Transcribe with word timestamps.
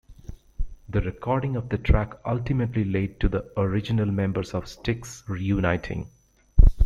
The 0.89 0.99
recording 0.99 1.55
of 1.55 1.69
the 1.69 1.77
track 1.77 2.13
ultimately 2.25 2.83
led 2.83 3.19
to 3.19 3.29
the 3.29 3.47
original 3.55 4.07
members 4.07 4.55
of 4.55 4.67
Styx 4.67 5.23
reuniting. 5.27 6.07